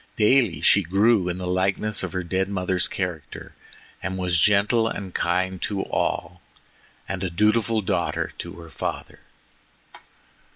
[0.17, 3.53] Daily she grew in the likeness of her dead mother's character,
[4.01, 6.41] and was gentle and kind to all,
[7.07, 9.19] and a dutiful daughter to her father.